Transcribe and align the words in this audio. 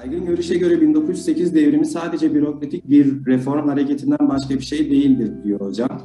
Yaygın 0.00 0.26
görüşe 0.26 0.58
göre 0.58 0.80
1908 0.80 1.54
devrimi 1.54 1.86
sadece 1.86 2.34
bürokratik 2.34 2.90
bir 2.90 3.26
reform 3.26 3.68
hareketinden 3.68 4.28
başka 4.28 4.54
bir 4.54 4.60
şey 4.60 4.90
değildir 4.90 5.32
diyor 5.44 5.60
hocam. 5.60 6.02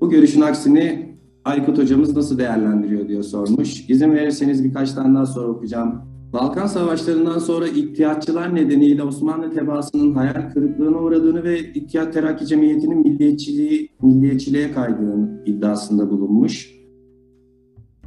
Bu 0.00 0.10
görüşün 0.10 0.40
aksini 0.40 1.16
Aykut 1.44 1.78
hocamız 1.78 2.16
nasıl 2.16 2.38
değerlendiriyor 2.38 3.08
diyor 3.08 3.22
sormuş. 3.22 3.90
İzin 3.90 4.12
verirseniz 4.12 4.64
birkaç 4.64 4.92
tane 4.92 5.14
daha 5.14 5.26
soru 5.26 5.48
okuyacağım. 5.48 6.02
Balkan 6.32 6.66
Savaşları'ndan 6.66 7.38
sonra 7.38 7.68
ihtiyatçılar 7.68 8.54
nedeniyle 8.54 9.02
Osmanlı 9.02 9.54
tebaasının 9.54 10.14
hayal 10.14 10.50
kırıklığına 10.54 10.98
uğradığını 10.98 11.44
ve 11.44 11.60
İttihat 11.60 12.12
Terakki 12.14 12.46
Cemiyeti'nin 12.46 12.98
milliyetçiliği, 12.98 13.88
milliyetçiliğe 14.02 14.72
kaydığını 14.72 15.42
iddiasında 15.46 16.10
bulunmuş. 16.10 16.74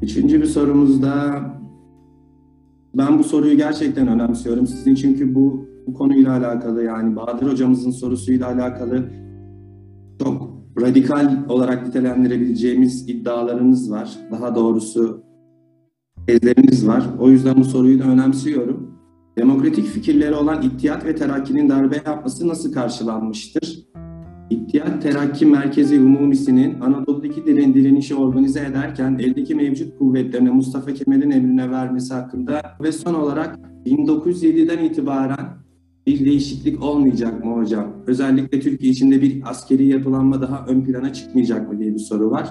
Üçüncü 0.01 0.41
bir 0.41 0.45
sorumuzda 0.45 1.41
ben 2.93 3.19
bu 3.19 3.23
soruyu 3.23 3.57
gerçekten 3.57 4.07
önemsiyorum. 4.07 4.67
Sizin 4.67 4.95
çünkü 4.95 5.35
bu, 5.35 5.65
bu 5.87 5.93
konuyla 5.93 6.37
alakalı 6.37 6.83
yani 6.83 7.15
Bahadır 7.15 7.51
hocamızın 7.51 7.91
sorusuyla 7.91 8.47
alakalı 8.47 9.09
çok 10.23 10.51
radikal 10.81 11.49
olarak 11.49 11.87
nitelendirebileceğimiz 11.87 13.09
iddialarınız 13.09 13.91
var. 13.91 14.17
Daha 14.31 14.55
doğrusu 14.55 15.23
tezleriniz 16.27 16.87
var. 16.87 17.03
O 17.19 17.29
yüzden 17.29 17.55
bu 17.57 17.63
soruyu 17.63 17.99
da 17.99 18.03
önemsiyorum. 18.03 18.91
Demokratik 19.37 19.85
fikirleri 19.85 20.35
olan 20.35 20.61
İttihad 20.61 21.05
ve 21.05 21.15
Terakki'nin 21.15 21.69
darbe 21.69 22.01
yapması 22.05 22.47
nasıl 22.47 22.73
karşılanmıştır? 22.73 23.90
İttihad 24.51 25.01
Terakki 25.01 25.45
Merkezi 25.45 25.99
Umumisi'nin 25.99 26.79
Anadolu'daki 26.79 27.45
direnişi 27.45 28.15
organize 28.15 28.59
ederken 28.59 29.17
eldeki 29.19 29.55
mevcut 29.55 29.97
kuvvetlerine 29.97 30.49
Mustafa 30.49 30.93
Kemal'in 30.93 31.31
emrine 31.31 31.71
vermesi 31.71 32.13
hakkında 32.13 32.61
ve 32.81 32.91
son 32.91 33.13
olarak 33.13 33.59
1907'den 33.85 34.83
itibaren 34.83 35.47
bir 36.07 36.25
değişiklik 36.25 36.83
olmayacak 36.83 37.45
mı 37.45 37.55
hocam? 37.55 37.87
Özellikle 38.07 38.59
Türkiye 38.59 38.91
içinde 38.91 39.21
bir 39.21 39.41
askeri 39.49 39.87
yapılanma 39.87 40.41
daha 40.41 40.65
ön 40.65 40.81
plana 40.81 41.13
çıkmayacak 41.13 41.73
mı 41.73 41.79
diye 41.79 41.93
bir 41.93 41.99
soru 41.99 42.31
var. 42.31 42.49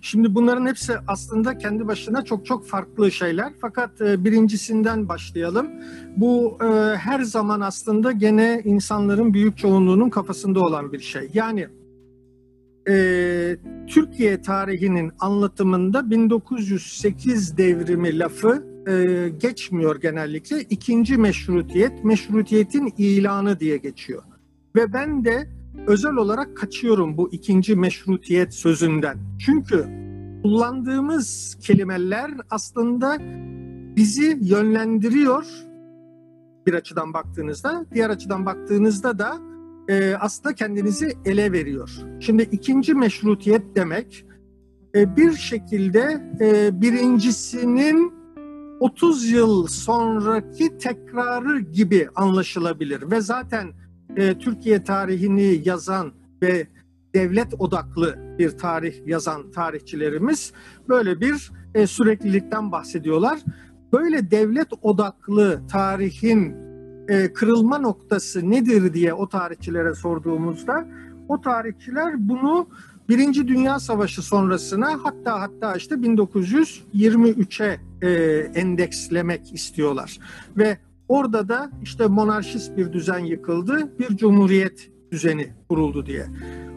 Şimdi 0.00 0.34
bunların 0.34 0.66
hepsi 0.66 0.92
aslında 1.06 1.58
kendi 1.58 1.86
başına 1.86 2.24
çok 2.24 2.46
çok 2.46 2.66
farklı 2.66 3.12
şeyler. 3.12 3.52
Fakat 3.60 4.00
e, 4.00 4.24
birincisinden 4.24 5.08
başlayalım. 5.08 5.70
Bu 6.16 6.58
e, 6.62 6.96
her 6.96 7.22
zaman 7.22 7.60
aslında 7.60 8.12
gene 8.12 8.62
insanların 8.64 9.34
büyük 9.34 9.58
çoğunluğunun 9.58 10.10
kafasında 10.10 10.60
olan 10.60 10.92
bir 10.92 11.00
şey. 11.00 11.30
Yani 11.34 11.68
e, 12.88 13.56
Türkiye 13.86 14.42
tarihinin 14.42 15.12
anlatımında 15.20 16.10
1908 16.10 17.58
devrimi 17.58 18.18
lafı 18.18 18.76
geçmiyor 19.40 20.00
genellikle. 20.00 20.60
İkinci 20.60 21.16
meşrutiyet, 21.16 22.04
meşrutiyetin 22.04 22.94
ilanı 22.98 23.60
diye 23.60 23.76
geçiyor. 23.76 24.22
Ve 24.76 24.92
ben 24.92 25.24
de 25.24 25.55
özel 25.86 26.14
olarak 26.14 26.56
kaçıyorum 26.56 27.16
bu 27.16 27.32
ikinci 27.32 27.76
meşrutiyet 27.76 28.54
sözünden. 28.54 29.18
Çünkü 29.38 29.86
kullandığımız 30.42 31.58
kelimeler 31.62 32.30
aslında 32.50 33.16
bizi 33.96 34.38
yönlendiriyor 34.42 35.44
bir 36.66 36.74
açıdan 36.74 37.14
baktığınızda. 37.14 37.86
Diğer 37.94 38.10
açıdan 38.10 38.46
baktığınızda 38.46 39.18
da 39.18 39.38
e, 39.88 40.14
aslında 40.14 40.54
kendinizi 40.54 41.12
ele 41.24 41.52
veriyor. 41.52 41.90
Şimdi 42.20 42.42
ikinci 42.42 42.94
meşrutiyet 42.94 43.62
demek 43.76 44.26
e, 44.94 45.16
bir 45.16 45.32
şekilde 45.32 46.32
e, 46.40 46.80
birincisinin 46.80 48.12
30 48.80 49.30
yıl 49.30 49.66
sonraki 49.66 50.78
tekrarı 50.78 51.60
gibi 51.60 52.08
anlaşılabilir 52.14 53.10
ve 53.10 53.20
zaten 53.20 53.72
e, 54.16 54.38
Türkiye 54.38 54.84
tarihini 54.84 55.62
yazan 55.64 56.12
ve 56.42 56.66
devlet 57.14 57.54
odaklı 57.58 58.16
bir 58.38 58.50
tarih 58.50 59.06
yazan 59.06 59.50
tarihçilerimiz 59.50 60.52
böyle 60.88 61.20
bir 61.20 61.50
e, 61.74 61.86
süreklilikten 61.86 62.72
bahsediyorlar. 62.72 63.38
Böyle 63.92 64.30
devlet 64.30 64.68
odaklı 64.82 65.60
tarihin 65.70 66.54
e, 67.08 67.32
kırılma 67.32 67.78
noktası 67.78 68.50
nedir 68.50 68.94
diye 68.94 69.14
o 69.14 69.28
tarihçilere 69.28 69.94
sorduğumuzda 69.94 70.88
o 71.28 71.40
tarihçiler 71.40 72.28
bunu 72.28 72.68
Birinci 73.08 73.48
Dünya 73.48 73.80
Savaşı 73.80 74.22
sonrasına 74.22 74.98
hatta 75.02 75.40
hatta 75.40 75.74
işte 75.74 75.94
1923'e 75.94 77.80
e, 78.02 78.10
endekslemek 78.60 79.54
istiyorlar. 79.54 80.18
Ve 80.56 80.78
orada 81.08 81.48
da 81.48 81.70
işte 81.82 82.06
monarşist 82.06 82.76
bir 82.76 82.92
düzen 82.92 83.18
yıkıldı, 83.18 83.98
bir 83.98 84.16
cumhuriyet 84.16 84.90
düzeni 85.12 85.52
kuruldu 85.68 86.06
diye. 86.06 86.26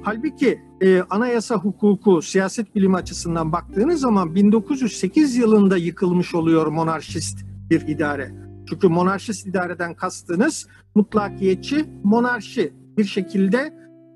Halbuki 0.02 0.62
e, 0.82 1.02
anayasa 1.02 1.56
hukuku 1.56 2.22
siyaset 2.22 2.76
bilimi 2.76 2.96
açısından 2.96 3.52
baktığınız 3.52 4.02
zaman 4.02 4.36
1908 4.36 5.36
yılında 5.36 5.78
yıkılmış 5.78 6.36
oluyor 6.36 6.68
monarşist 6.68 7.46
bir 7.70 7.88
idare. 7.88 8.32
Çünkü 8.70 8.88
monarşist 8.88 9.48
idareden 9.48 9.94
kastınız 9.94 10.68
mutlakiyetçi 10.96 11.86
monarşi 12.04 12.74
bir 12.98 13.04
şekilde 13.06 13.74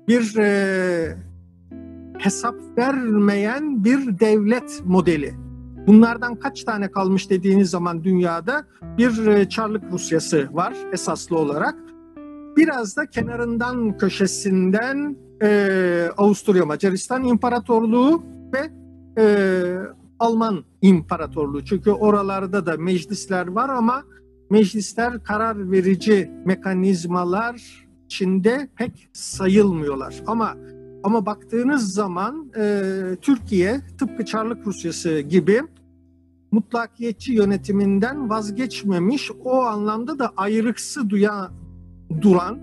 bir 0.08 0.36
e, 0.36 1.16
hesap 2.18 2.54
vermeyen 2.78 3.84
bir 3.84 4.18
devlet 4.18 4.82
modeli. 4.84 5.43
Bunlardan 5.86 6.36
kaç 6.36 6.64
tane 6.64 6.90
kalmış 6.90 7.30
dediğiniz 7.30 7.70
zaman 7.70 8.04
dünyada 8.04 8.66
bir 8.98 9.26
e, 9.26 9.48
Çarlık 9.48 9.92
Rusyası 9.92 10.48
var 10.52 10.76
esaslı 10.92 11.38
olarak. 11.38 11.74
Biraz 12.56 12.96
da 12.96 13.06
kenarından 13.06 13.98
köşesinden 13.98 15.16
e, 15.42 16.08
Avusturya 16.16 16.66
Macaristan 16.66 17.24
İmparatorluğu 17.24 18.22
ve 18.54 18.70
e, 19.18 19.26
Alman 20.18 20.64
İmparatorluğu. 20.82 21.64
Çünkü 21.64 21.90
oralarda 21.90 22.66
da 22.66 22.76
meclisler 22.76 23.46
var 23.46 23.68
ama 23.68 24.04
meclisler 24.50 25.24
karar 25.24 25.70
verici 25.70 26.30
mekanizmalar 26.44 27.86
içinde 28.04 28.68
pek 28.76 29.08
sayılmıyorlar. 29.12 30.22
Ama 30.26 30.56
ama 31.04 31.26
baktığınız 31.26 31.92
zaman 31.92 32.52
e, 32.56 32.82
Türkiye 33.22 33.80
tıpkı 33.98 34.24
Çarlık 34.24 34.66
Rusyası 34.66 35.20
gibi 35.20 35.62
mutlakiyetçi 36.50 37.32
yönetiminden 37.32 38.30
vazgeçmemiş 38.30 39.30
o 39.44 39.62
anlamda 39.62 40.18
da 40.18 40.32
ayrıksı 40.36 41.10
duya, 41.10 41.50
duran 42.20 42.58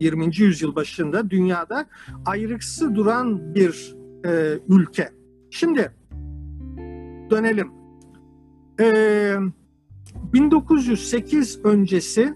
20. 0.00 0.36
yüzyıl 0.36 0.74
başında 0.74 1.30
dünyada 1.30 1.86
ayrıksı 2.26 2.94
duran 2.94 3.54
bir 3.54 3.96
e, 4.26 4.58
ülke. 4.68 5.10
Şimdi 5.50 5.92
dönelim. 7.30 7.70
E, 8.80 9.34
1908 10.32 11.60
öncesi 11.64 12.34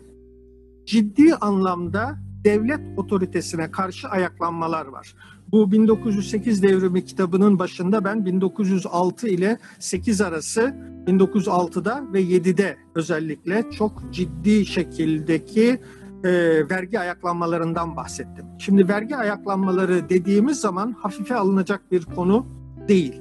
ciddi 0.87 1.35
anlamda 1.35 2.24
devlet 2.45 2.81
otoritesine 2.97 3.71
karşı 3.71 4.09
ayaklanmalar 4.09 4.87
var. 4.87 5.15
Bu 5.53 5.73
1908 5.73 6.63
devrimi 6.63 7.05
kitabının 7.05 7.59
başında 7.59 8.05
ben 8.05 8.27
1906 8.27 9.29
ile 9.29 9.59
8 9.79 10.21
arası 10.21 10.75
1906'da 11.07 12.05
ve 12.13 12.23
7'de 12.23 12.77
özellikle 12.95 13.65
çok 13.71 14.03
ciddi 14.13 14.67
şekildeki 14.67 15.81
e, 16.25 16.31
vergi 16.71 17.01
ayaklanmalarından 17.01 17.97
bahsettim. 17.97 18.47
Şimdi 18.59 18.89
vergi 18.89 19.17
ayaklanmaları 19.17 20.09
dediğimiz 20.09 20.61
zaman 20.61 20.93
hafife 20.93 21.35
alınacak 21.35 21.93
bir 21.93 22.05
konu 22.05 22.47
değil. 22.89 23.21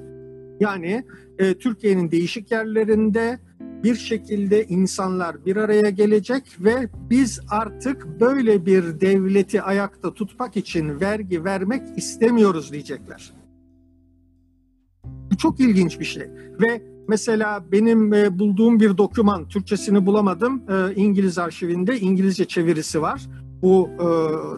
Yani 0.59 1.03
e, 1.39 1.53
Türkiye'nin 1.53 2.11
değişik 2.11 2.51
yerlerinde 2.51 3.39
bir 3.83 3.95
şekilde 3.95 4.65
insanlar 4.65 5.45
bir 5.45 5.55
araya 5.55 5.89
gelecek 5.89 6.43
ve 6.59 6.89
biz 7.09 7.39
artık 7.49 8.19
böyle 8.19 8.65
bir 8.65 9.01
devleti 9.01 9.61
ayakta 9.61 10.13
tutmak 10.13 10.57
için 10.57 10.99
vergi 10.99 11.43
vermek 11.43 11.97
istemiyoruz 11.97 12.71
diyecekler. 12.71 13.33
Bu 15.31 15.37
çok 15.37 15.59
ilginç 15.59 15.99
bir 15.99 16.05
şey 16.05 16.23
ve 16.61 16.81
mesela 17.07 17.71
benim 17.71 18.13
e, 18.13 18.39
bulduğum 18.39 18.79
bir 18.79 18.97
doküman, 18.97 19.47
Türkçesini 19.47 20.05
bulamadım, 20.05 20.63
e, 20.69 20.95
İngiliz 20.95 21.37
arşivinde 21.37 21.99
İngilizce 21.99 22.45
çevirisi 22.45 23.01
var. 23.01 23.21
Bu 23.61 23.89
e, 23.93 24.07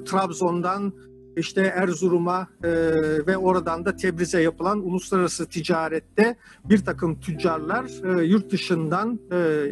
Trabzon'dan 0.06 0.94
işte 1.38 1.62
Erzurum'a 1.62 2.48
e, 2.64 2.70
ve 3.28 3.38
oradan 3.38 3.86
da 3.86 3.96
Tebriz'e 3.96 4.42
yapılan 4.42 4.80
uluslararası 4.80 5.46
ticarette 5.46 6.36
bir 6.66 6.86
takım 6.86 7.20
tüccarlar 7.20 8.20
e, 8.20 8.26
yurt 8.26 8.52
dışından 8.52 9.20
e, 9.32 9.66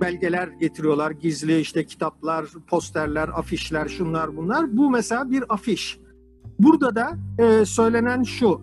belgeler 0.00 0.48
getiriyorlar. 0.48 1.10
Gizli 1.10 1.60
işte 1.60 1.86
kitaplar, 1.86 2.46
posterler, 2.66 3.28
afişler, 3.28 3.88
şunlar 3.88 4.36
bunlar. 4.36 4.76
Bu 4.76 4.90
mesela 4.90 5.30
bir 5.30 5.44
afiş. 5.48 5.98
Burada 6.58 6.94
da 6.94 7.18
e, 7.38 7.64
söylenen 7.64 8.22
şu. 8.22 8.60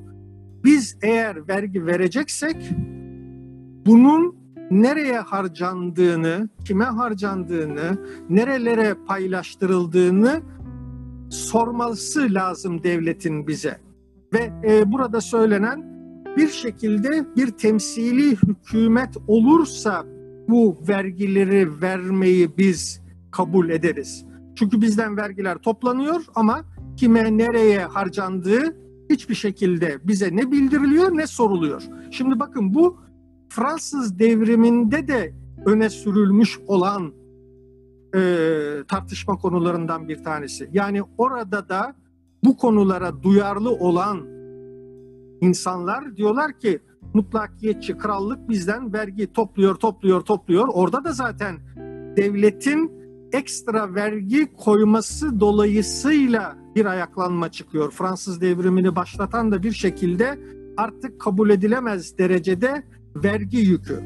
Biz 0.64 0.98
eğer 1.02 1.48
vergi 1.48 1.86
vereceksek 1.86 2.58
bunun 3.86 4.36
nereye 4.72 5.20
harcandığını, 5.20 6.50
kime 6.66 6.86
harcandığını, 6.86 7.98
nerelere 8.30 8.96
paylaştırıldığını 9.08 10.42
sorması 11.36 12.34
lazım 12.34 12.84
devletin 12.84 13.48
bize. 13.48 13.78
Ve 14.34 14.52
e, 14.68 14.92
burada 14.92 15.22
söylenen 15.22 15.96
bir 16.38 16.50
şekilde 16.50 17.26
bir 17.36 17.48
temsili 17.48 18.32
hükümet 18.32 19.18
olursa 19.28 20.06
bu 20.48 20.78
vergileri 20.88 21.82
vermeyi 21.82 22.58
biz 22.58 23.02
kabul 23.32 23.70
ederiz. 23.70 24.26
Çünkü 24.56 24.82
bizden 24.82 25.18
vergiler 25.18 25.58
toplanıyor 25.58 26.22
ama 26.36 26.66
kime 26.98 27.38
nereye 27.38 27.86
harcandığı 27.86 28.76
hiçbir 29.10 29.36
şekilde 29.36 30.00
bize 30.04 30.36
ne 30.36 30.52
bildiriliyor 30.52 31.18
ne 31.18 31.28
soruluyor. 31.28 31.84
Şimdi 32.12 32.40
bakın 32.40 32.74
bu 32.74 32.98
Fransız 33.50 34.20
devriminde 34.20 35.08
de 35.08 35.34
öne 35.66 35.90
sürülmüş 35.90 36.60
olan 36.68 37.14
e, 38.16 38.84
tartışma 38.88 39.38
konularından 39.38 40.10
bir 40.10 40.24
tanesi. 40.24 40.70
Yani 40.74 41.02
orada 41.18 41.70
da 41.70 41.96
bu 42.44 42.58
konulara 42.58 43.24
duyarlı 43.24 43.72
olan 43.72 44.28
insanlar 45.42 46.16
diyorlar 46.16 46.60
ki 46.60 46.80
mutlakiyetçi 47.14 47.98
krallık 47.98 48.50
bizden 48.50 48.94
vergi 48.94 49.34
topluyor, 49.34 49.76
topluyor, 49.76 50.22
topluyor. 50.22 50.68
Orada 50.74 51.04
da 51.04 51.12
zaten 51.12 51.56
devletin 52.18 52.92
ekstra 53.32 53.96
vergi 53.96 54.54
koyması 54.54 55.40
dolayısıyla 55.40 56.56
bir 56.76 56.86
ayaklanma 56.86 57.52
çıkıyor. 57.52 57.92
Fransız 57.92 58.42
devrimini 58.42 58.96
başlatan 58.96 59.52
da 59.52 59.64
bir 59.64 59.72
şekilde 59.72 60.40
artık 60.78 61.22
kabul 61.22 61.50
edilemez 61.50 62.18
derecede 62.18 62.84
vergi 63.16 63.58
yükü. 63.58 64.00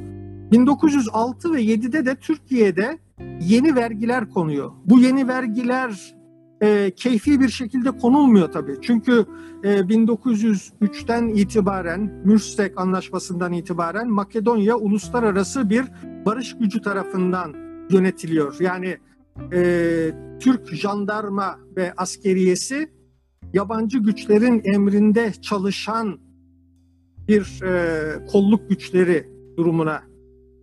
1906 0.52 1.54
ve 1.54 1.62
7'de 1.64 2.06
de 2.06 2.16
Türkiye'de 2.16 3.00
yeni 3.42 3.76
vergiler 3.76 4.30
konuyor. 4.30 4.72
Bu 4.86 5.00
yeni 5.00 5.28
vergiler 5.28 6.16
e, 6.62 6.92
keyfi 6.96 7.40
bir 7.40 7.50
şekilde 7.50 7.92
konulmuyor 7.92 8.52
tabii. 8.52 8.76
Çünkü 8.82 9.26
e, 9.64 9.80
1903'ten 9.80 11.28
itibaren, 11.28 12.22
Mürstek 12.26 12.80
Anlaşması'ndan 12.80 13.54
itibaren 13.54 14.10
Makedonya 14.10 14.76
uluslararası 14.76 15.70
bir 15.70 15.86
barış 16.26 16.58
gücü 16.58 16.82
tarafından 16.82 17.56
yönetiliyor. 17.90 18.56
Yani 18.60 18.98
e, 19.54 20.12
Türk 20.40 20.76
jandarma 20.76 21.60
ve 21.76 21.94
askeriyesi 21.98 22.90
yabancı 23.54 24.00
güçlerin 24.00 24.62
emrinde 24.64 25.32
çalışan 25.42 26.20
bir 27.28 27.64
e, 27.64 28.26
kolluk 28.26 28.70
güçleri 28.70 29.30
durumuna 29.58 30.04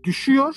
düşüyor. 0.04 0.56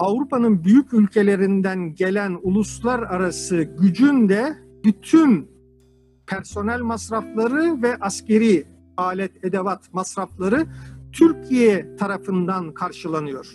Avrupa'nın 0.00 0.64
büyük 0.64 0.92
ülkelerinden 0.92 1.94
gelen 1.94 2.38
uluslararası 2.42 3.62
gücün 3.62 4.28
de 4.28 4.56
bütün 4.84 5.50
personel 6.26 6.80
masrafları 6.80 7.82
ve 7.82 7.96
askeri 8.00 8.66
alet 8.96 9.44
edevat 9.44 9.94
masrafları 9.94 10.66
Türkiye 11.12 11.96
tarafından 11.96 12.74
karşılanıyor. 12.74 13.46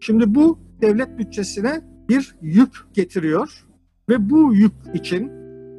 Şimdi 0.00 0.34
bu 0.34 0.58
devlet 0.80 1.18
bütçesine 1.18 1.80
bir 2.08 2.36
yük 2.42 2.72
getiriyor 2.94 3.66
ve 4.08 4.30
bu 4.30 4.54
yük 4.54 4.72
için 4.94 5.32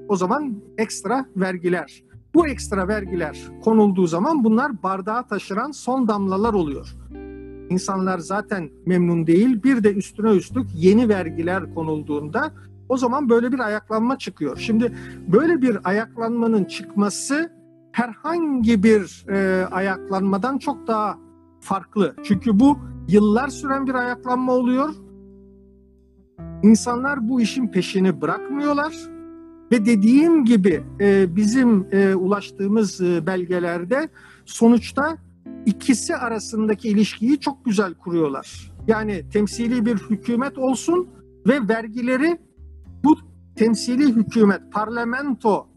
o 0.09 0.15
zaman 0.15 0.61
ekstra 0.77 1.25
vergiler. 1.35 2.03
Bu 2.33 2.47
ekstra 2.47 2.87
vergiler 2.87 3.37
konulduğu 3.63 4.07
zaman 4.07 4.43
bunlar 4.43 4.83
bardağa 4.83 5.27
taşıran 5.27 5.71
son 5.71 6.07
damlalar 6.07 6.53
oluyor. 6.53 6.95
İnsanlar 7.73 8.19
zaten 8.19 8.69
memnun 8.85 9.27
değil. 9.27 9.63
Bir 9.63 9.83
de 9.83 9.93
üstüne 9.93 10.31
üstlük 10.31 10.67
yeni 10.75 11.09
vergiler 11.09 11.73
konulduğunda 11.75 12.51
o 12.89 12.97
zaman 12.97 13.29
böyle 13.29 13.51
bir 13.51 13.59
ayaklanma 13.59 14.17
çıkıyor. 14.17 14.57
Şimdi 14.57 14.93
böyle 15.27 15.61
bir 15.61 15.77
ayaklanmanın 15.83 16.63
çıkması 16.63 17.51
herhangi 17.91 18.83
bir 18.83 19.25
e, 19.29 19.65
ayaklanmadan 19.65 20.57
çok 20.57 20.87
daha 20.87 21.17
farklı. 21.59 22.15
Çünkü 22.23 22.59
bu 22.59 22.77
yıllar 23.07 23.47
süren 23.47 23.87
bir 23.87 23.93
ayaklanma 23.93 24.51
oluyor. 24.51 24.89
İnsanlar 26.63 27.29
bu 27.29 27.41
işin 27.41 27.67
peşini 27.67 28.21
bırakmıyorlar 28.21 28.93
ve 29.71 29.85
dediğim 29.85 30.45
gibi 30.45 30.83
e, 30.99 31.35
bizim 31.35 31.87
e, 31.91 32.15
ulaştığımız 32.15 33.01
e, 33.01 33.25
belgelerde 33.27 34.09
sonuçta 34.45 35.17
ikisi 35.65 36.15
arasındaki 36.15 36.89
ilişkiyi 36.89 37.39
çok 37.39 37.65
güzel 37.65 37.93
kuruyorlar. 37.93 38.71
Yani 38.87 39.29
temsili 39.29 39.85
bir 39.85 39.97
hükümet 39.97 40.57
olsun 40.57 41.09
ve 41.47 41.67
vergileri 41.67 42.37
bu 43.03 43.17
temsili 43.55 44.05
hükümet, 44.15 44.61
parlamento 44.71 45.67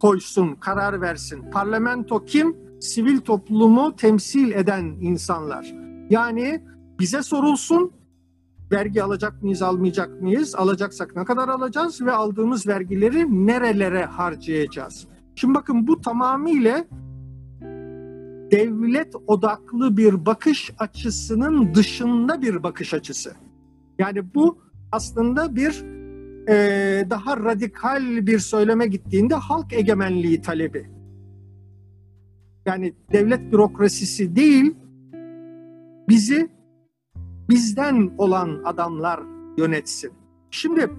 koysun, 0.00 0.54
karar 0.54 1.00
versin. 1.00 1.50
Parlamento 1.50 2.24
kim? 2.24 2.56
Sivil 2.80 3.20
toplumu 3.20 3.96
temsil 3.96 4.52
eden 4.52 4.84
insanlar. 4.84 5.74
Yani 6.10 6.62
bize 7.00 7.22
sorulsun, 7.22 7.92
vergi 8.72 9.02
alacak 9.02 9.42
mıyız, 9.42 9.62
almayacak 9.62 10.22
mıyız? 10.22 10.54
Alacaksak 10.54 11.16
ne 11.16 11.24
kadar 11.24 11.48
alacağız 11.48 12.00
ve 12.00 12.12
aldığımız 12.12 12.66
vergileri 12.66 13.46
nerelere 13.46 14.04
harcayacağız? 14.04 15.06
Şimdi 15.34 15.54
bakın 15.54 15.86
bu 15.86 16.00
tamamıyla 16.00 16.84
devlet 18.50 19.14
odaklı 19.26 19.96
bir 19.96 20.26
bakış 20.26 20.70
açısının 20.78 21.74
dışında 21.74 22.42
bir 22.42 22.62
bakış 22.62 22.94
açısı. 22.94 23.32
Yani 23.98 24.34
bu 24.34 24.58
aslında 24.92 25.56
bir 25.56 25.84
e, 26.48 27.10
daha 27.10 27.36
radikal 27.36 28.26
bir 28.26 28.38
söyleme 28.38 28.86
gittiğinde 28.86 29.34
halk 29.34 29.72
egemenliği 29.72 30.42
talebi. 30.42 30.86
Yani 32.66 32.94
devlet 33.12 33.52
bürokrasisi 33.52 34.36
değil, 34.36 34.74
bizi 36.08 36.48
bizden 37.50 38.10
olan 38.18 38.62
adamlar 38.64 39.20
yönetsin. 39.58 40.12
Şimdi 40.50 40.90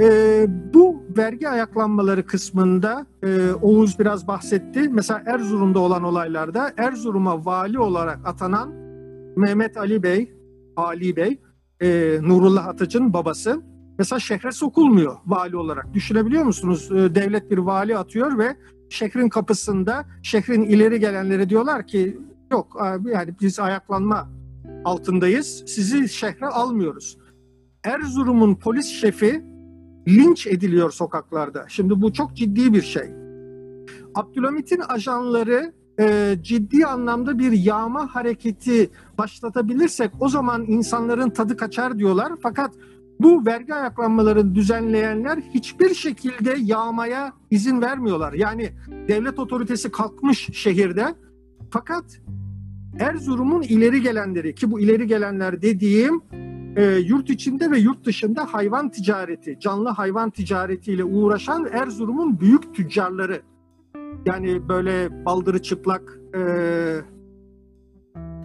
e, 0.00 0.46
bu 0.74 1.02
vergi 1.16 1.48
ayaklanmaları 1.48 2.26
kısmında 2.26 3.06
e, 3.22 3.52
Oğuz 3.52 3.98
biraz 3.98 4.28
bahsetti. 4.28 4.88
Mesela 4.88 5.22
Erzurum'da 5.26 5.78
olan 5.78 6.02
olaylarda 6.02 6.72
Erzurum'a 6.76 7.44
vali 7.44 7.78
olarak 7.78 8.18
atanan 8.24 8.74
Mehmet 9.36 9.76
Ali 9.76 10.02
Bey, 10.02 10.32
Ali 10.76 11.16
Bey, 11.16 11.40
e, 11.80 12.18
Nurullah 12.22 12.66
Atıcı'nın 12.66 13.12
babası 13.12 13.62
mesela 13.98 14.18
şehre 14.18 14.52
sokulmuyor 14.52 15.16
vali 15.26 15.56
olarak. 15.56 15.94
Düşünebiliyor 15.94 16.44
musunuz? 16.44 16.92
E, 16.92 17.14
devlet 17.14 17.50
bir 17.50 17.58
vali 17.58 17.96
atıyor 17.96 18.38
ve 18.38 18.56
şehrin 18.90 19.28
kapısında 19.28 20.04
şehrin 20.22 20.62
ileri 20.62 21.00
gelenleri 21.00 21.48
diyorlar 21.48 21.86
ki 21.86 22.18
yok 22.52 22.80
yani 23.12 23.34
biz 23.40 23.58
ayaklanma 23.58 24.28
altındayız. 24.84 25.64
Sizi 25.66 26.08
şehre 26.08 26.46
almıyoruz. 26.46 27.18
Erzurum'un 27.84 28.54
polis 28.54 28.86
şefi 28.86 29.55
linç 30.08 30.46
ediliyor 30.46 30.90
sokaklarda. 30.90 31.64
Şimdi 31.68 32.02
bu 32.02 32.12
çok 32.12 32.36
ciddi 32.36 32.72
bir 32.72 32.82
şey. 32.82 33.10
Abdülhamit'in 34.14 34.80
ajanları 34.80 35.72
e, 36.00 36.36
ciddi 36.42 36.86
anlamda 36.86 37.38
bir 37.38 37.52
yağma 37.52 38.14
hareketi 38.14 38.90
başlatabilirsek 39.18 40.10
o 40.20 40.28
zaman 40.28 40.64
insanların 40.68 41.30
tadı 41.30 41.56
kaçar 41.56 41.98
diyorlar. 41.98 42.32
Fakat 42.42 42.70
bu 43.20 43.46
vergi 43.46 43.74
ayaklanmalarını 43.74 44.54
düzenleyenler 44.54 45.38
hiçbir 45.54 45.94
şekilde 45.94 46.54
yağmaya 46.58 47.32
izin 47.50 47.82
vermiyorlar. 47.82 48.32
Yani 48.32 48.70
devlet 49.08 49.38
otoritesi 49.38 49.90
kalkmış 49.90 50.48
şehirde 50.52 51.14
fakat 51.70 52.04
Erzurum'un 52.98 53.62
ileri 53.62 54.02
gelenleri 54.02 54.54
ki 54.54 54.70
bu 54.70 54.80
ileri 54.80 55.06
gelenler 55.06 55.62
dediğim 55.62 56.22
e, 56.76 56.84
yurt 56.84 57.30
içinde 57.30 57.70
ve 57.70 57.78
yurt 57.78 58.04
dışında 58.04 58.54
hayvan 58.54 58.90
ticareti, 58.90 59.60
canlı 59.60 59.88
hayvan 59.88 60.30
ticaretiyle 60.30 61.04
uğraşan 61.04 61.68
Erzurum'un 61.72 62.40
büyük 62.40 62.74
tüccarları. 62.74 63.42
Yani 64.26 64.68
böyle 64.68 65.24
baldırı 65.24 65.62
çıplak 65.62 66.20
e, 66.34 66.40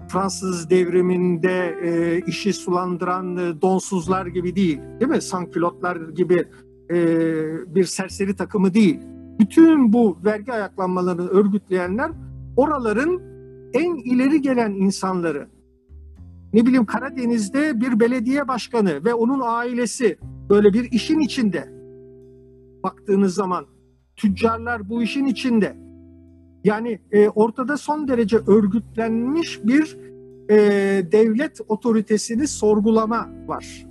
Fransız 0.07 0.69
devriminde 0.69 1.79
e, 1.83 2.21
işi 2.27 2.53
sulandıran 2.53 3.37
e, 3.37 3.61
donsuzlar 3.61 4.25
gibi 4.25 4.55
değil, 4.55 4.79
değil 4.99 5.11
mi? 5.11 5.21
Sankülotlar 5.21 6.09
gibi 6.09 6.47
e, 6.91 6.95
bir 7.75 7.83
serseri 7.83 8.35
takımı 8.35 8.73
değil. 8.73 8.99
Bütün 9.39 9.93
bu 9.93 10.17
vergi 10.25 10.53
ayaklanmalarını 10.53 11.27
örgütleyenler 11.27 12.11
oraların 12.57 13.21
en 13.73 13.95
ileri 13.95 14.41
gelen 14.41 14.71
insanları 14.71 15.47
ne 16.53 16.65
bileyim 16.65 16.85
Karadeniz'de 16.85 17.81
bir 17.81 17.99
belediye 17.99 18.47
başkanı 18.47 19.05
ve 19.05 19.13
onun 19.13 19.41
ailesi 19.43 20.17
böyle 20.49 20.73
bir 20.73 20.91
işin 20.91 21.19
içinde 21.19 21.69
baktığınız 22.83 23.33
zaman 23.33 23.65
tüccarlar 24.15 24.89
bu 24.89 25.03
işin 25.03 25.25
içinde 25.25 25.77
yani 26.63 26.99
e, 27.11 27.29
ortada 27.29 27.77
son 27.77 28.07
derece 28.07 28.37
örgütlenmiş 28.37 29.59
bir 29.63 29.97
e, 30.49 30.57
devlet 31.11 31.59
otoritesini 31.67 32.47
sorgulama 32.47 33.29
var. 33.47 33.85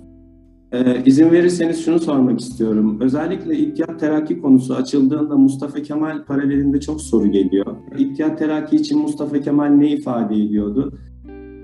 Ee, 0.71 1.03
izin 1.05 1.31
verirseniz 1.31 1.85
şunu 1.85 1.99
sormak 1.99 2.39
istiyorum. 2.39 2.97
Özellikle 3.01 3.57
İttihat 3.57 3.99
Terakki 3.99 4.41
konusu 4.41 4.75
açıldığında 4.75 5.37
Mustafa 5.37 5.81
Kemal 5.81 6.25
paralelinde 6.25 6.79
çok 6.79 7.01
soru 7.01 7.31
geliyor. 7.31 7.65
İttihat 7.97 8.39
Terakki 8.39 8.75
için 8.75 8.99
Mustafa 8.99 9.41
Kemal 9.41 9.67
ne 9.67 9.89
ifade 9.91 10.35
ediyordu? 10.35 10.93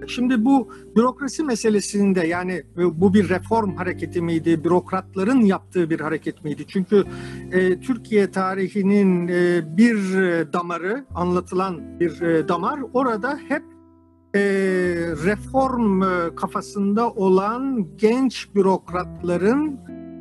Şimdi 0.08 0.46
bu 0.46 0.70
bürokrasi 0.96 1.44
meselesinde 1.44 2.28
yani 2.28 2.64
bu 2.76 3.14
bir 3.14 3.30
reform 3.30 3.76
hareketi 3.76 4.22
miydi, 4.22 4.64
bürokratların 4.64 5.42
yaptığı 5.42 5.90
bir 5.90 6.00
hareket 6.00 6.44
miydi? 6.44 6.66
Çünkü 6.68 7.04
e, 7.52 7.80
Türkiye 7.80 8.32
tarihinin 8.32 9.28
e, 9.28 9.78
bir 9.78 9.98
damarı, 10.54 11.06
anlatılan 11.16 12.00
bir 12.00 12.22
e, 12.22 12.48
damar 12.48 12.80
orada 12.94 13.40
hep 13.48 13.64
e, 14.36 14.40
reform 15.26 16.04
e, 16.04 16.36
kafasında 16.36 17.10
olan 17.10 17.88
genç 17.98 18.56
bürokratların 18.56 19.80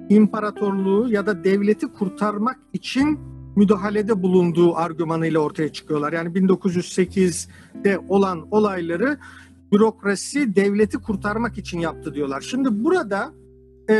imparatorluğu 0.08 1.12
ya 1.12 1.26
da 1.26 1.44
devleti 1.44 1.86
kurtarmak 1.86 2.58
için 2.72 3.18
müdahalede 3.56 4.22
bulunduğu 4.22 4.76
argümanıyla 4.76 5.40
ortaya 5.40 5.72
çıkıyorlar. 5.72 6.12
Yani 6.12 6.28
1908'de 6.28 7.98
olan 8.08 8.46
olayları 8.50 9.18
bürokrasi 9.72 10.56
devleti 10.56 10.98
kurtarmak 10.98 11.58
için 11.58 11.78
yaptı 11.78 12.14
diyorlar. 12.14 12.40
Şimdi 12.40 12.84
burada 12.84 13.32
e, 13.90 13.94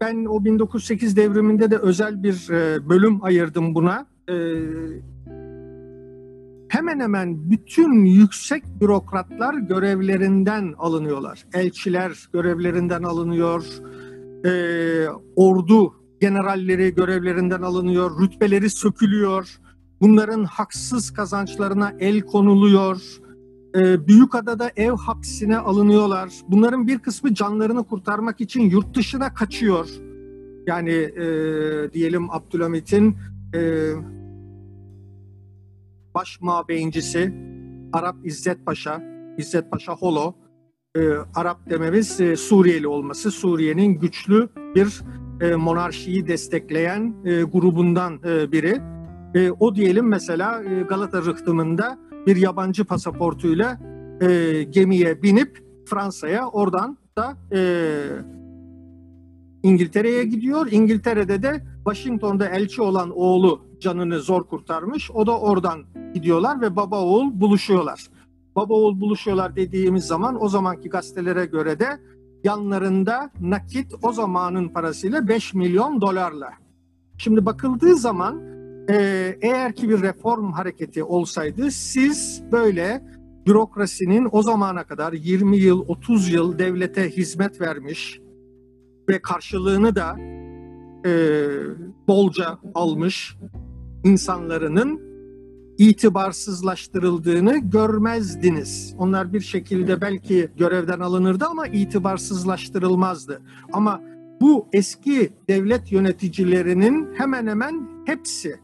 ben 0.00 0.24
o 0.24 0.44
1908 0.44 1.16
devriminde 1.16 1.70
de 1.70 1.78
özel 1.78 2.22
bir 2.22 2.50
e, 2.50 2.88
bölüm 2.88 3.24
ayırdım 3.24 3.74
buna. 3.74 4.06
E, 4.28 4.34
hemen 6.68 7.00
hemen 7.00 7.50
bütün 7.50 8.04
yüksek 8.04 8.64
bürokratlar 8.80 9.54
görevlerinden 9.54 10.74
alınıyorlar. 10.78 11.46
Elçiler 11.54 12.28
görevlerinden 12.32 13.02
alınıyor, 13.02 13.64
e, 14.46 14.50
ordu 15.36 15.94
generalleri 16.20 16.94
görevlerinden 16.94 17.62
alınıyor, 17.62 18.22
rütbeleri 18.22 18.70
sökülüyor, 18.70 19.58
bunların 20.00 20.44
haksız 20.44 21.10
kazançlarına 21.10 21.92
el 21.98 22.20
konuluyor, 22.20 23.02
e, 23.74 24.08
Büyükada'da 24.08 24.70
ev 24.76 24.92
hapsine 24.92 25.56
alınıyorlar. 25.58 26.32
Bunların 26.48 26.86
bir 26.86 26.98
kısmı 26.98 27.34
canlarını 27.34 27.84
kurtarmak 27.84 28.40
için 28.40 28.60
yurt 28.60 28.96
dışına 28.96 29.34
kaçıyor. 29.34 29.88
Yani 30.66 30.90
e, 30.90 31.24
diyelim 31.92 32.30
Abdülhamit'in 32.30 33.16
e, 33.54 33.90
baş 36.14 36.40
mabeyincisi 36.40 37.34
Arap 37.92 38.16
İzzet 38.24 38.66
Paşa, 38.66 39.02
İzzet 39.38 39.70
Paşa 39.70 39.92
Holo, 39.92 40.34
e, 40.96 41.08
Arap 41.34 41.70
dememiz 41.70 42.20
e, 42.20 42.36
Suriyeli 42.36 42.88
olması, 42.88 43.30
Suriye'nin 43.30 43.98
güçlü 43.98 44.48
bir 44.74 45.00
e, 45.40 45.54
monarşiyi 45.54 46.26
destekleyen 46.26 47.14
e, 47.24 47.42
grubundan 47.42 48.20
e, 48.24 48.52
biri. 48.52 48.80
E, 49.34 49.50
o 49.50 49.74
diyelim 49.74 50.08
mesela 50.08 50.62
e, 50.62 50.82
Galata 50.82 51.22
rıhtımında 51.22 51.98
bir 52.26 52.36
yabancı 52.36 52.84
pasaportuyla 52.84 53.78
e, 54.20 54.62
gemiye 54.62 55.22
binip 55.22 55.64
Fransa'ya 55.86 56.48
oradan 56.48 56.98
da 57.18 57.36
e, 57.52 57.60
İngiltere'ye 59.62 60.24
gidiyor. 60.24 60.68
İngiltere'de 60.70 61.42
de 61.42 61.64
Washington'da 61.76 62.48
elçi 62.48 62.82
olan 62.82 63.10
oğlu 63.10 63.60
canını 63.80 64.20
zor 64.20 64.44
kurtarmış. 64.44 65.10
O 65.10 65.26
da 65.26 65.38
oradan 65.40 65.84
gidiyorlar 66.14 66.60
ve 66.60 66.76
baba 66.76 67.02
oğul 67.02 67.40
buluşuyorlar. 67.40 68.06
Baba 68.56 68.74
oğul 68.74 69.00
buluşuyorlar 69.00 69.56
dediğimiz 69.56 70.04
zaman 70.04 70.42
o 70.42 70.48
zamanki 70.48 70.88
gazetelere 70.88 71.46
göre 71.46 71.78
de 71.78 71.86
yanlarında 72.44 73.30
nakit 73.40 73.94
o 74.02 74.12
zamanın 74.12 74.68
parasıyla 74.68 75.28
5 75.28 75.54
milyon 75.54 76.00
dolarla. 76.00 76.50
Şimdi 77.18 77.46
bakıldığı 77.46 77.96
zaman 77.96 78.53
e, 78.90 79.38
eğer 79.40 79.74
ki 79.74 79.88
bir 79.88 80.02
reform 80.02 80.52
hareketi 80.52 81.04
olsaydı 81.04 81.70
siz 81.70 82.42
böyle 82.52 83.02
bürokrasinin 83.46 84.28
o 84.32 84.42
zamana 84.42 84.84
kadar 84.84 85.12
20 85.12 85.56
yıl 85.56 85.84
30 85.88 86.32
yıl 86.32 86.58
devlete 86.58 87.10
hizmet 87.10 87.60
vermiş 87.60 88.20
ve 89.08 89.18
karşılığını 89.18 89.96
da 89.96 90.16
e, 91.06 91.12
bolca 92.08 92.58
almış 92.74 93.36
insanlarının 94.04 95.14
itibarsızlaştırıldığını 95.78 97.58
görmezdiniz. 97.58 98.94
Onlar 98.98 99.32
bir 99.32 99.40
şekilde 99.40 100.00
belki 100.00 100.48
görevden 100.58 101.00
alınırdı 101.00 101.44
ama 101.44 101.66
itibarsızlaştırılmazdı. 101.66 103.42
Ama 103.72 104.00
bu 104.40 104.68
eski 104.72 105.32
devlet 105.48 105.92
yöneticilerinin 105.92 107.08
hemen 107.14 107.46
hemen 107.46 107.88
hepsi 108.06 108.63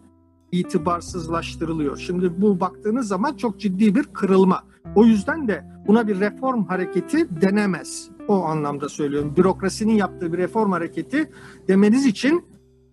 itibarsızlaştırılıyor. 0.52 1.99
Şimdi 1.99 2.42
bu 2.42 2.61
baktığınız 2.61 3.09
zaman 3.09 3.37
çok 3.37 3.61
ciddi 3.61 3.95
bir 3.95 4.02
kırılma. 4.02 4.62
O 4.95 5.04
yüzden 5.04 5.49
de 5.49 5.64
buna 5.87 6.09
bir 6.09 6.21
reform 6.21 6.64
hareketi 6.64 7.40
denemez. 7.40 8.09
O 8.28 8.45
anlamda 8.45 8.88
söylüyorum. 8.88 9.35
Bürokrasinin 9.37 9.92
yaptığı 9.92 10.33
bir 10.33 10.38
reform 10.38 10.73
hareketi 10.73 11.30
demeniz 11.69 12.07
için 12.07 12.45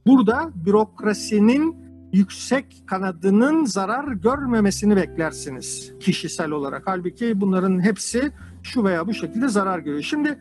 burada 0.08 0.52
bürokrasinin 0.66 1.76
yüksek 2.14 2.84
kanadının 2.86 3.66
zarar 3.66 4.08
görmemesini 4.12 4.96
beklersiniz 4.96 5.94
kişisel 6.00 6.52
olarak. 6.52 6.84
Halbuki 6.86 7.42
bunların 7.42 7.84
hepsi 7.84 8.32
şu 8.64 8.84
veya 8.84 9.08
bu 9.08 9.14
şekilde 9.14 9.48
zarar 9.48 9.80
görüyor. 9.80 10.04
Şimdi 10.04 10.40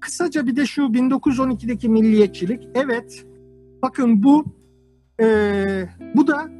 kısaca 0.00 0.46
bir 0.46 0.56
de 0.56 0.66
şu 0.66 0.82
1912'deki 0.82 1.88
milliyetçilik. 1.88 2.68
Evet 2.74 3.26
bakın 3.82 4.22
bu 4.22 4.44
e, 5.20 5.26
bu 6.16 6.26
da 6.26 6.50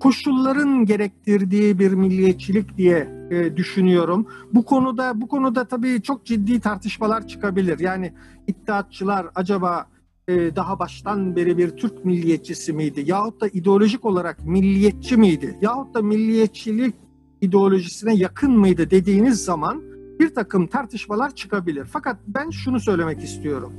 koşulların 0.00 0.84
gerektirdiği 0.86 1.78
bir 1.78 1.92
milliyetçilik 1.92 2.76
diye 2.76 3.28
e, 3.30 3.56
düşünüyorum. 3.56 4.26
Bu 4.52 4.64
konuda 4.64 5.20
bu 5.20 5.28
konuda 5.28 5.64
tabii 5.64 6.02
çok 6.02 6.24
ciddi 6.26 6.60
tartışmalar 6.60 7.28
çıkabilir. 7.28 7.78
Yani 7.78 8.12
iddiatçılar 8.46 9.26
acaba 9.34 9.86
e, 10.28 10.56
daha 10.56 10.78
baştan 10.78 11.36
beri 11.36 11.58
bir 11.58 11.70
Türk 11.70 12.04
milliyetçisi 12.04 12.72
miydi? 12.72 13.02
Yahut 13.06 13.40
da 13.40 13.48
ideolojik 13.48 14.04
olarak 14.04 14.46
milliyetçi 14.46 15.16
miydi? 15.16 15.58
Yahut 15.60 15.94
da 15.94 16.02
milliyetçilik 16.02 16.94
ideolojisine 17.40 18.14
yakın 18.14 18.58
mıydı 18.58 18.90
dediğiniz 18.90 19.44
zaman 19.44 19.82
bir 20.20 20.34
takım 20.34 20.66
tartışmalar 20.66 21.34
çıkabilir. 21.34 21.84
Fakat 21.92 22.16
ben 22.26 22.50
şunu 22.50 22.80
söylemek 22.80 23.24
istiyorum. 23.24 23.72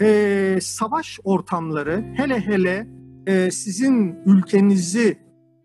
E, 0.00 0.58
savaş 0.62 1.20
ortamları 1.24 2.04
hele 2.16 2.40
hele 2.40 2.86
e, 3.26 3.50
sizin 3.50 4.16
ülkenizi 4.26 5.18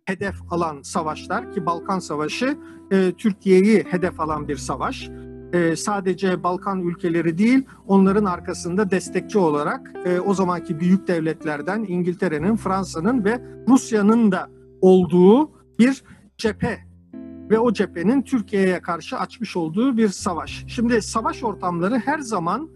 hedef 0.05 0.35
alan 0.49 0.81
savaşlar 0.81 1.51
ki 1.51 1.65
Balkan 1.65 1.99
Savaşı 1.99 2.57
e, 2.91 3.11
Türkiye'yi 3.17 3.83
hedef 3.83 4.19
alan 4.19 4.47
bir 4.47 4.57
savaş. 4.57 5.09
E, 5.53 5.75
sadece 5.75 6.43
Balkan 6.43 6.81
ülkeleri 6.81 7.37
değil, 7.37 7.65
onların 7.87 8.25
arkasında 8.25 8.91
destekçi 8.91 9.37
olarak 9.37 9.91
e, 10.05 10.19
o 10.19 10.33
zamanki 10.33 10.79
büyük 10.79 11.07
devletlerden 11.07 11.85
İngiltere'nin, 11.87 12.55
Fransa'nın 12.55 13.25
ve 13.25 13.41
Rusya'nın 13.67 14.31
da 14.31 14.49
olduğu 14.81 15.51
bir 15.79 16.03
cephe 16.37 16.89
ve 17.49 17.59
o 17.59 17.73
cephenin 17.73 18.21
Türkiye'ye 18.21 18.81
karşı 18.81 19.17
açmış 19.17 19.57
olduğu 19.57 19.97
bir 19.97 20.07
savaş. 20.07 20.65
Şimdi 20.67 21.01
savaş 21.01 21.43
ortamları 21.43 21.97
her 21.97 22.19
zaman 22.19 22.69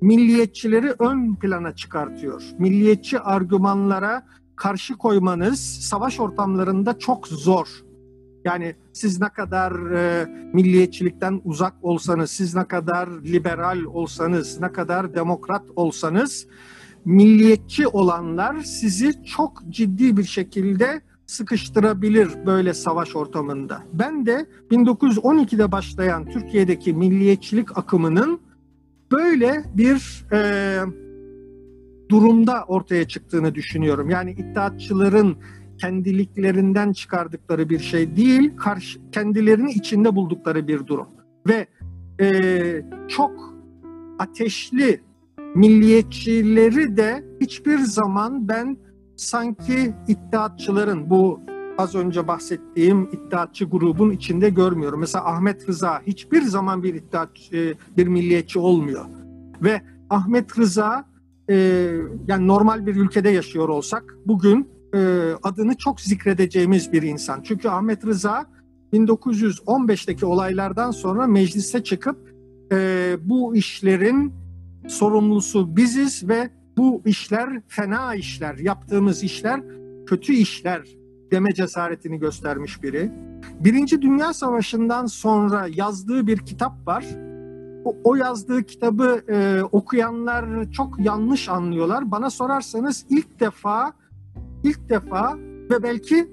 milliyetçileri 0.00 0.94
ön 0.98 1.34
plana 1.34 1.74
çıkartıyor. 1.74 2.42
Milliyetçi 2.58 3.20
argümanlara 3.20 4.26
karşı 4.56 4.96
koymanız 4.96 5.60
savaş 5.60 6.20
ortamlarında 6.20 6.98
çok 6.98 7.28
zor. 7.28 7.66
Yani 8.44 8.74
siz 8.92 9.20
ne 9.20 9.28
kadar 9.28 9.90
e, 9.90 10.26
milliyetçilikten 10.52 11.40
uzak 11.44 11.74
olsanız, 11.82 12.30
siz 12.30 12.54
ne 12.54 12.64
kadar 12.64 13.08
liberal 13.08 13.84
olsanız, 13.84 14.60
ne 14.60 14.72
kadar 14.72 15.14
demokrat 15.14 15.64
olsanız 15.76 16.46
milliyetçi 17.04 17.86
olanlar 17.86 18.60
sizi 18.60 19.24
çok 19.24 19.62
ciddi 19.68 20.16
bir 20.16 20.24
şekilde 20.24 21.00
sıkıştırabilir 21.26 22.46
böyle 22.46 22.74
savaş 22.74 23.16
ortamında. 23.16 23.82
Ben 23.92 24.26
de 24.26 24.46
1912'de 24.70 25.72
başlayan 25.72 26.28
Türkiye'deki 26.28 26.92
milliyetçilik 26.92 27.78
akımının 27.78 28.40
böyle 29.12 29.64
bir 29.74 30.26
e, 30.32 30.80
durumda 32.08 32.64
ortaya 32.68 33.08
çıktığını 33.08 33.54
düşünüyorum. 33.54 34.10
Yani 34.10 34.32
iddiatçıların 34.32 35.36
kendiliklerinden 35.80 36.92
çıkardıkları 36.92 37.68
bir 37.68 37.78
şey 37.78 38.16
değil, 38.16 38.56
karşı, 38.56 38.98
kendilerini 39.12 39.70
içinde 39.72 40.16
buldukları 40.16 40.68
bir 40.68 40.86
durum. 40.86 41.06
Ve 41.48 41.66
e, 42.20 42.82
çok 43.08 43.54
ateşli 44.18 45.00
milliyetçileri 45.54 46.96
de 46.96 47.24
hiçbir 47.40 47.78
zaman 47.78 48.48
ben 48.48 48.76
sanki 49.16 49.94
iddiatçıların 50.08 51.10
bu 51.10 51.40
az 51.80 51.94
önce 51.94 52.28
bahsettiğim 52.28 53.08
iddiatçı 53.12 53.64
grubun 53.64 54.10
içinde 54.10 54.50
görmüyorum. 54.50 55.00
Mesela 55.00 55.24
Ahmet 55.26 55.68
Rıza 55.68 56.02
hiçbir 56.06 56.42
zaman 56.42 56.82
bir 56.82 56.94
iddiat 56.94 57.30
e, 57.52 57.74
bir 57.96 58.06
milliyetçi 58.06 58.58
olmuyor. 58.58 59.04
Ve 59.62 59.82
Ahmet 60.10 60.58
Rıza 60.58 61.04
e, 61.50 61.54
yani 62.26 62.46
normal 62.46 62.86
bir 62.86 62.96
ülkede 62.96 63.30
yaşıyor 63.30 63.68
olsak 63.68 64.16
bugün 64.26 64.68
e, 64.94 65.30
adını 65.42 65.76
çok 65.76 66.00
zikredeceğimiz 66.00 66.92
bir 66.92 67.02
insan. 67.02 67.42
Çünkü 67.42 67.68
Ahmet 67.68 68.06
Rıza 68.06 68.46
1915'teki 68.92 70.26
olaylardan 70.26 70.90
sonra 70.90 71.26
meclise 71.26 71.84
çıkıp 71.84 72.30
bu 73.20 73.56
işlerin 73.56 74.32
sorumlusu 74.88 75.76
biziz 75.76 76.28
ve 76.28 76.50
bu 76.76 77.02
işler 77.06 77.62
fena 77.68 78.14
işler, 78.14 78.58
yaptığımız 78.58 79.22
işler 79.22 79.60
kötü 80.06 80.32
işler 80.32 80.99
deme 81.30 81.54
cesaretini 81.54 82.18
göstermiş 82.18 82.82
biri. 82.82 83.12
Birinci 83.60 84.02
Dünya 84.02 84.32
Savaşı'ndan 84.32 85.06
sonra 85.06 85.66
yazdığı 85.70 86.26
bir 86.26 86.38
kitap 86.38 86.86
var. 86.86 87.04
O, 87.84 87.96
o 88.04 88.14
yazdığı 88.14 88.62
kitabı 88.62 89.22
e, 89.28 89.62
okuyanlar 89.62 90.72
çok 90.72 91.00
yanlış 91.00 91.48
anlıyorlar. 91.48 92.10
Bana 92.10 92.30
sorarsanız 92.30 93.06
ilk 93.10 93.40
defa, 93.40 93.92
ilk 94.64 94.88
defa 94.88 95.36
ve 95.70 95.82
belki 95.82 96.30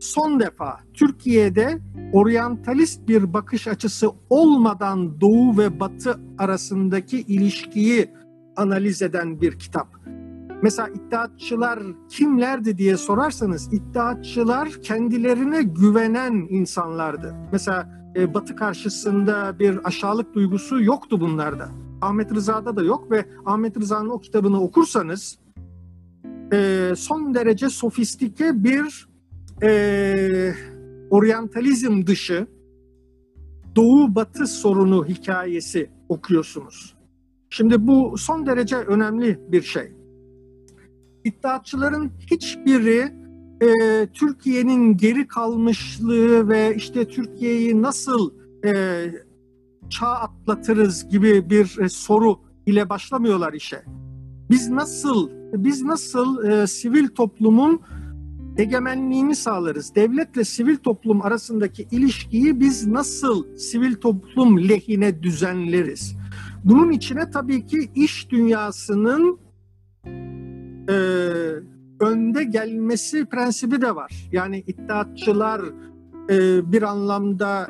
son 0.00 0.40
defa 0.40 0.80
Türkiye'de 0.94 1.78
oryantalist 2.12 3.08
bir 3.08 3.32
bakış 3.32 3.68
açısı 3.68 4.10
olmadan 4.30 5.20
Doğu 5.20 5.58
ve 5.58 5.80
Batı 5.80 6.20
arasındaki 6.38 7.20
ilişkiyi 7.20 8.10
analiz 8.56 9.02
eden 9.02 9.40
bir 9.40 9.58
kitap. 9.58 9.88
Mesela 10.62 10.88
iddiatçılar 10.88 11.78
kimlerdi 12.08 12.78
diye 12.78 12.96
sorarsanız 12.96 13.72
iddiatçılar 13.72 14.68
kendilerine 14.82 15.62
güvenen 15.62 16.46
insanlardı. 16.50 17.34
Mesela 17.52 17.90
e, 18.16 18.34
Batı 18.34 18.56
karşısında 18.56 19.58
bir 19.58 19.86
aşağılık 19.86 20.34
duygusu 20.34 20.82
yoktu 20.82 21.20
bunlarda. 21.20 21.68
Ahmet 22.00 22.34
Rıza'da 22.34 22.76
da 22.76 22.82
yok 22.82 23.10
ve 23.10 23.24
Ahmet 23.46 23.76
Rıza'nın 23.76 24.08
o 24.08 24.20
kitabını 24.20 24.60
okursanız 24.62 25.38
e, 26.52 26.92
son 26.96 27.34
derece 27.34 27.68
sofistike 27.68 28.64
bir 28.64 29.08
e, 29.62 30.52
oryantalizm 31.10 32.06
dışı 32.06 32.46
Doğu 33.76 34.14
Batı 34.14 34.46
sorunu 34.46 35.06
hikayesi 35.06 35.90
okuyorsunuz. 36.08 36.96
Şimdi 37.50 37.86
bu 37.86 38.18
son 38.18 38.46
derece 38.46 38.76
önemli 38.76 39.40
bir 39.52 39.62
şey. 39.62 39.95
İddiatçıların 41.26 42.10
hiçbiri 42.30 43.12
e, 43.60 43.68
Türkiye'nin 44.06 44.96
geri 44.96 45.26
kalmışlığı 45.26 46.48
ve 46.48 46.74
işte 46.76 47.08
Türkiye'yi 47.08 47.82
nasıl 47.82 48.30
e, 48.64 48.72
çağ 49.90 50.06
atlatırız 50.06 51.08
gibi 51.08 51.50
bir 51.50 51.78
e, 51.78 51.88
soru 51.88 52.40
ile 52.66 52.88
başlamıyorlar 52.88 53.52
işe. 53.52 53.82
Biz 54.50 54.68
nasıl 54.68 55.30
biz 55.52 55.82
nasıl 55.82 56.44
e, 56.44 56.66
sivil 56.66 57.08
toplumun 57.08 57.80
egemenliğini 58.58 59.36
sağlarız. 59.36 59.94
Devletle 59.94 60.44
sivil 60.44 60.76
toplum 60.76 61.22
arasındaki 61.22 61.88
ilişkiyi 61.90 62.60
biz 62.60 62.86
nasıl 62.86 63.56
sivil 63.56 63.94
toplum 63.94 64.68
lehine 64.68 65.22
düzenleriz? 65.22 66.16
Bunun 66.64 66.90
içine 66.90 67.30
tabii 67.30 67.66
ki 67.66 67.90
iş 67.94 68.30
dünyasının 68.30 69.38
e, 70.88 70.94
önde 72.00 72.44
gelmesi 72.44 73.24
prensibi 73.24 73.80
de 73.80 73.94
var. 73.94 74.28
Yani 74.32 74.64
iddiatçılar 74.66 75.60
e, 76.30 76.72
bir 76.72 76.82
anlamda 76.82 77.68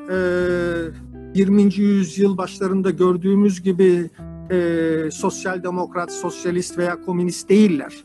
e, 1.34 1.38
20. 1.38 1.75
yüzyıl 1.75 2.36
başlarında 2.36 2.90
gördüğümüz 2.90 3.62
gibi 3.62 4.10
e, 4.50 5.08
sosyal 5.12 5.62
demokrat, 5.62 6.12
sosyalist 6.12 6.78
veya 6.78 7.02
komünist 7.02 7.49
değiller. 7.49 8.04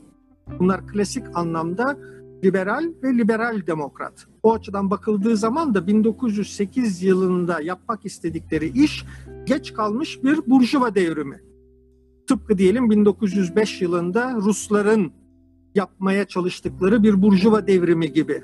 Bunlar 0.60 0.88
klasik 0.88 1.24
anlamda 1.34 1.98
liberal 2.44 2.84
ve 3.04 3.18
liberal 3.18 3.68
demokrat. 3.68 4.28
O 4.44 4.54
açıdan 4.54 4.90
bakıldığı 4.92 5.38
zaman 5.38 5.74
da 5.74 5.88
1908 5.88 7.04
yılında 7.04 7.62
yapmak 7.62 8.06
istedikleri 8.06 8.84
iş 8.84 9.06
geç 9.46 9.74
kalmış 9.74 10.24
bir 10.24 10.40
burjuva 10.48 10.96
devrimi. 10.96 11.51
Tıpkı 12.32 12.58
diyelim 12.58 12.90
1905 12.90 13.82
yılında 13.82 14.34
Rusların 14.36 15.12
yapmaya 15.76 16.26
çalıştıkları 16.26 17.04
bir 17.04 17.22
burjuva 17.22 17.68
devrimi 17.68 18.14
gibi. 18.14 18.44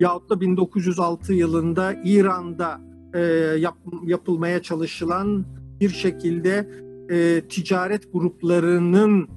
Yahut 0.00 0.30
da 0.30 0.40
1906 0.40 1.32
yılında 1.32 1.94
İran'da 2.04 2.80
e, 3.14 3.20
yap, 3.58 3.76
yapılmaya 4.04 4.62
çalışılan 4.62 5.44
bir 5.80 5.88
şekilde 5.88 6.68
e, 7.10 7.42
ticaret 7.48 8.12
gruplarının 8.12 9.28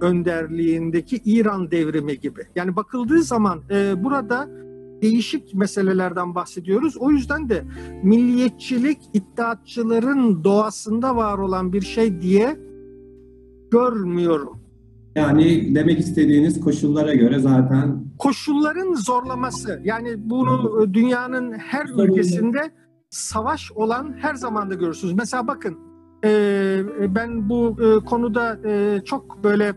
önderliğindeki 0.00 1.20
İran 1.24 1.70
devrimi 1.70 2.20
gibi. 2.20 2.40
Yani 2.56 2.76
bakıldığı 2.76 3.22
zaman 3.22 3.62
e, 3.70 4.04
burada 4.04 4.48
değişik 5.04 5.54
meselelerden 5.54 6.34
bahsediyoruz. 6.34 6.96
O 6.96 7.10
yüzden 7.10 7.48
de 7.48 7.64
milliyetçilik 8.02 8.98
iddiatçıların 9.12 10.44
doğasında 10.44 11.16
var 11.16 11.38
olan 11.38 11.72
bir 11.72 11.80
şey 11.80 12.20
diye 12.20 12.56
görmüyorum. 13.70 14.58
Yani 15.14 15.74
demek 15.74 15.98
istediğiniz 15.98 16.60
koşullara 16.60 17.14
göre 17.14 17.38
zaten 17.38 18.04
koşulların 18.18 18.94
zorlaması. 18.94 19.80
Yani 19.84 20.14
bunu 20.16 20.86
dünyanın 20.94 21.52
her 21.52 21.86
ülkesinde 21.88 22.70
savaş 23.10 23.72
olan 23.72 24.14
her 24.18 24.34
zaman 24.34 24.70
da 24.70 24.74
görürsünüz. 24.74 25.14
Mesela 25.14 25.46
bakın 25.46 25.78
ben 27.14 27.48
bu 27.48 27.76
konuda 28.06 28.58
çok 29.04 29.44
böyle 29.44 29.74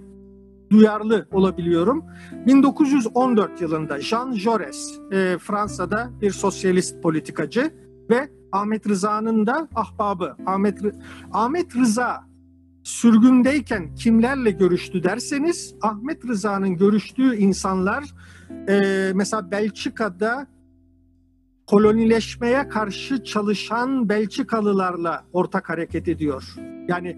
duyarlı 0.70 1.28
olabiliyorum. 1.32 2.06
1914 2.46 3.62
yılında 3.62 4.02
Jean 4.02 4.32
Jaurès 4.32 5.14
e, 5.14 5.38
Fransa'da 5.38 6.10
bir 6.22 6.32
sosyalist 6.32 7.04
politikacı 7.04 7.74
ve 8.10 8.30
Ahmet 8.52 8.88
Rıza'nın 8.88 9.48
da 9.48 9.68
ahbabı. 9.76 10.36
Ahmet, 10.46 10.80
Ahmet 11.34 11.76
Rıza 11.76 12.28
sürgündeyken 12.84 13.96
kimlerle 13.96 14.52
görüştü 14.52 15.04
derseniz 15.04 15.76
Ahmet 15.82 16.26
Rıza'nın 16.26 16.78
görüştüğü 16.78 17.36
insanlar 17.36 18.04
e, 18.70 19.12
mesela 19.16 19.52
Belçika'da 19.52 20.48
kolonileşmeye 21.66 22.68
karşı 22.70 23.24
çalışan 23.24 24.10
Belçikalılarla 24.10 25.26
ortak 25.34 25.70
hareket 25.70 26.08
ediyor. 26.08 26.56
Yani 26.88 27.18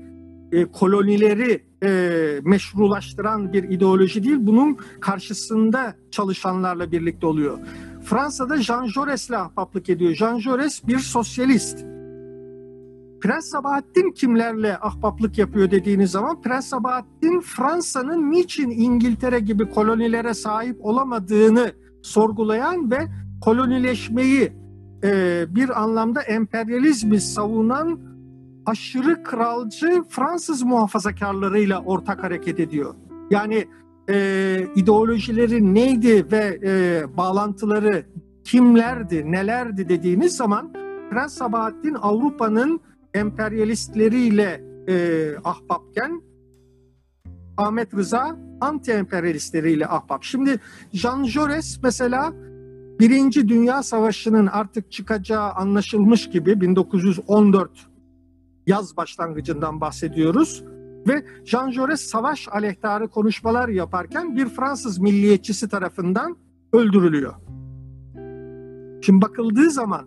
e, 0.52 0.66
kolonileri 0.66 1.69
e, 1.84 2.39
meşrulaştıran 2.44 3.54
bir 3.54 3.63
ideoloji 3.63 4.24
değil, 4.24 4.38
bunun 4.39 4.78
karşısında 5.00 5.96
çalışanlarla 6.12 6.92
birlikte 6.92 7.28
oluyor. 7.28 7.60
Fransa'da 8.04 8.58
Jean 8.58 8.86
Jaurès'le 8.86 9.38
ahbaplık 9.38 9.89
ediyor. 9.89 10.13
Jean 10.15 10.38
Jaurès 10.38 10.88
bir 10.88 11.00
sosyalist. 11.00 11.86
Prens 13.22 13.46
Sabahattin 13.46 14.12
kimlerle 14.12 14.78
ahbaplık 14.78 15.38
yapıyor 15.38 15.72
dediğiniz 15.72 16.12
zaman 16.12 16.42
Prens 16.42 16.65
Sabahattin 16.65 17.42
Fransa'nın 17.42 18.32
niçin 18.32 18.70
İngiltere 18.70 19.39
gibi 19.39 19.70
kolonilere 19.70 20.34
sahip 20.34 20.86
olamadığını 20.86 21.72
sorgulayan 22.02 22.92
ve 22.92 23.00
kolonileşmeyi 23.42 24.54
e, 25.04 25.46
bir 25.56 25.84
anlamda 25.84 26.22
emperyalizmi 26.22 27.22
savunan 27.22 28.00
aşırı 28.70 29.24
kralcı 29.24 30.04
Fransız 30.10 30.64
muhafazakarlarıyla 30.64 31.84
ortak 31.84 32.24
hareket 32.24 32.60
ediyor. 32.60 32.96
Yani 33.30 33.68
e, 34.10 34.68
ideolojileri 34.76 35.74
neydi 35.74 36.32
ve 36.32 36.60
e, 36.64 37.04
bağlantıları 37.18 38.06
kimlerdi, 38.44 39.32
nelerdi 39.32 39.90
dediğiniz 39.90 40.36
zaman 40.36 40.74
Prens 41.10 41.34
Sabahattin 41.34 41.94
Avrupa'nın 41.94 42.80
emperyalistleriyle 43.14 44.64
e, 44.88 45.28
ahbapken 45.44 46.22
Ahmet 47.58 47.94
Rıza 47.94 48.38
anti-emperyalistleriyle 48.62 49.88
ahbap. 49.88 50.24
Şimdi 50.24 50.60
Jean 50.94 51.24
Jaurès 51.24 51.80
mesela 51.84 52.34
Birinci 53.00 53.48
Dünya 53.48 53.84
Savaşı'nın 53.84 54.48
artık 54.48 54.92
çıkacağı 54.92 55.52
anlaşılmış 55.52 56.30
gibi 56.30 56.62
1914 56.62 57.88
yaz 58.70 58.98
başlangıcından 58.98 59.82
bahsediyoruz. 59.82 60.64
Ve 61.08 61.26
Jean 61.46 61.72
Jaurès 61.72 61.98
savaş 61.98 62.48
aleyhtarı 62.52 63.08
konuşmalar 63.08 63.70
yaparken 63.70 64.36
bir 64.36 64.46
Fransız 64.46 64.98
milliyetçisi 64.98 65.70
tarafından 65.70 66.38
öldürülüyor. 66.74 67.34
Şimdi 69.02 69.22
bakıldığı 69.22 69.72
zaman 69.72 70.06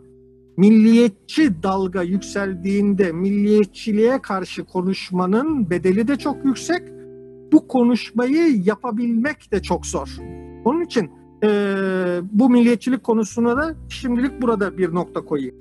milliyetçi 0.56 1.62
dalga 1.62 2.02
yükseldiğinde 2.02 3.12
milliyetçiliğe 3.12 4.22
karşı 4.22 4.64
konuşmanın 4.64 5.70
bedeli 5.70 6.08
de 6.08 6.16
çok 6.16 6.44
yüksek. 6.44 6.82
Bu 7.52 7.68
konuşmayı 7.68 8.62
yapabilmek 8.64 9.52
de 9.52 9.62
çok 9.62 9.86
zor. 9.86 10.08
Onun 10.64 10.80
için 10.80 11.10
bu 12.32 12.50
milliyetçilik 12.50 13.04
konusuna 13.04 13.56
da 13.56 13.74
şimdilik 13.88 14.42
burada 14.42 14.78
bir 14.78 14.94
nokta 14.94 15.24
koyayım. 15.24 15.54